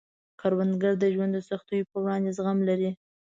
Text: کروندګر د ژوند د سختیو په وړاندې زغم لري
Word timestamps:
کروندګر 0.39 0.93
د 0.99 1.05
ژوند 1.13 1.31
د 1.35 1.39
سختیو 1.49 1.89
په 1.91 1.97
وړاندې 2.03 2.29
زغم 2.37 2.57
لري 2.69 2.91